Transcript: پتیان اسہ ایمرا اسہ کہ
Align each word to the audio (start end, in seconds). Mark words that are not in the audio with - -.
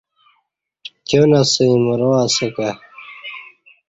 پتیان 0.95 1.31
اسہ 1.39 1.63
ایمرا 1.69 2.09
اسہ 2.25 2.47
کہ 2.55 2.69